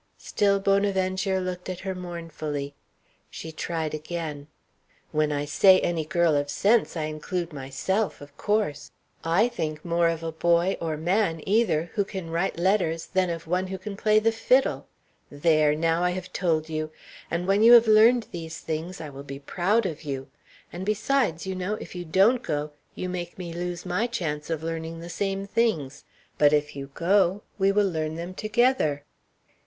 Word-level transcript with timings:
Still 0.17 0.59
Bonaventure 0.59 1.39
looked 1.39 1.69
at 1.69 1.81
her 1.81 1.93
mournfully. 1.93 2.73
She 3.29 3.51
tried 3.51 3.93
again. 3.93 4.47
"When 5.11 5.31
I 5.31 5.45
say 5.45 5.79
any 5.79 6.05
girl 6.05 6.35
of 6.35 6.49
sense 6.49 6.97
I 6.97 7.03
include 7.03 7.53
myself 7.53 8.19
of 8.19 8.35
course! 8.35 8.89
I 9.23 9.47
think 9.47 9.85
more 9.85 10.07
of 10.09 10.23
a 10.23 10.31
boy 10.31 10.75
or 10.81 10.97
man, 10.97 11.39
either 11.45 11.91
who 11.93 12.03
can 12.03 12.31
write 12.31 12.57
letters 12.57 13.05
than 13.13 13.29
of 13.29 13.45
one 13.45 13.67
who 13.67 13.77
can 13.77 13.95
play 13.95 14.17
the 14.17 14.31
fiddle. 14.31 14.87
There, 15.29 15.75
now, 15.75 16.01
I 16.03 16.09
have 16.17 16.33
told 16.33 16.67
you! 16.67 16.89
And 17.29 17.45
when 17.45 17.61
you 17.61 17.73
have 17.73 17.85
learned 17.85 18.25
those 18.33 18.57
things, 18.57 19.01
I 19.01 19.11
will 19.11 19.21
be 19.21 19.37
proud 19.37 19.85
of 19.85 20.01
you! 20.01 20.29
And 20.73 20.83
besides, 20.83 21.45
you 21.45 21.53
know, 21.53 21.75
if 21.75 21.93
you 21.93 22.05
don't 22.05 22.41
go, 22.41 22.71
you 22.95 23.07
make 23.07 23.37
me 23.37 23.53
lose 23.53 23.85
my 23.85 24.07
chance 24.07 24.49
of 24.49 24.63
learning 24.63 24.99
the 24.99 25.09
same 25.11 25.45
things; 25.45 26.05
but 26.39 26.53
if 26.53 26.75
you 26.75 26.89
go, 26.95 27.43
we 27.59 27.71
will 27.71 27.87
learn 27.87 28.15
them 28.15 28.33
together." 28.33 29.03